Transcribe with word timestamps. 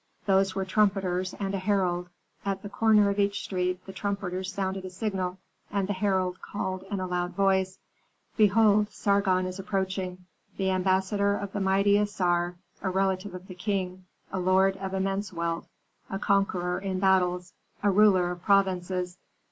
Those 0.25 0.55
were 0.55 0.65
trumpeters 0.65 1.35
and 1.35 1.53
a 1.53 1.59
herald. 1.59 2.09
At 2.43 2.63
the 2.63 2.69
corner 2.69 3.11
of 3.11 3.19
each 3.19 3.43
street 3.43 3.85
the 3.85 3.93
trumpeters 3.93 4.51
sounded 4.51 4.83
a 4.83 4.89
signal, 4.89 5.37
and 5.71 5.87
the 5.87 5.93
herald 5.93 6.41
called 6.41 6.81
in 6.89 6.99
a 6.99 7.05
loud 7.05 7.35
voice: 7.35 7.77
"Behold, 8.35 8.89
Sargon 8.89 9.45
is 9.45 9.59
approaching; 9.59 10.25
the 10.57 10.71
ambassador 10.71 11.37
of 11.37 11.51
the 11.53 11.61
mighty 11.61 11.99
Assar, 11.99 12.55
a 12.81 12.89
relative 12.89 13.35
of 13.35 13.45
the 13.45 13.53
king, 13.53 14.05
a 14.31 14.39
lord 14.39 14.75
of 14.77 14.95
immense 14.95 15.31
wealth, 15.31 15.69
a 16.09 16.17
conqueror 16.17 16.79
in 16.79 16.97
battles, 16.99 17.53
a 17.83 17.91
ruler 17.91 18.31
of 18.31 18.41
provinces. 18.41 19.19